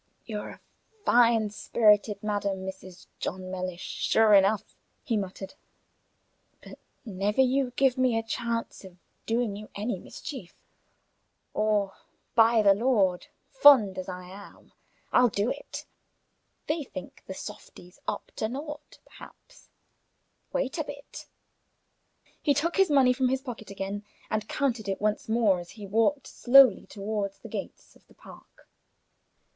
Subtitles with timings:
[0.25, 0.59] "You're a
[1.05, 3.05] fine spirited madam, Mrs.
[3.19, 5.53] John Mellish, sure enough," he muttered;
[6.63, 10.55] "but never you give me a chance of doing you any mischief,
[11.53, 11.93] or
[12.33, 14.71] by the Lord, fond as I am,
[15.13, 15.85] I'll do it!
[16.65, 19.69] They think the softy's up to naught, perhaps.
[20.51, 21.27] Wait a bit."
[22.41, 25.85] He took his money from his pocket again, and counted it once more as he
[25.85, 28.67] walked slowly toward the gates of the park.